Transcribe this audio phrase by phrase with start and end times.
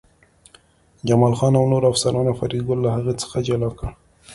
[1.07, 3.89] جمال خان او نورو افسرانو فریدګل له هغه څخه جلا کړ